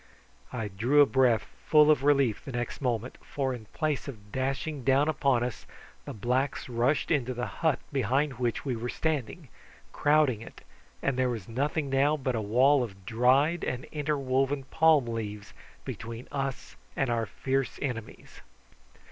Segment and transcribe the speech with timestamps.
[0.51, 4.83] I drew a breath full of relief the next moment, for in place of dashing
[4.83, 5.67] down upon us
[6.05, 9.49] the blacks rushed into the hut behind which we were standing,
[9.93, 10.61] crowding it;
[11.03, 15.53] and there was nothing now but a wall of dried and interwoven palm leaves
[15.85, 18.41] between us and our fierce enemies.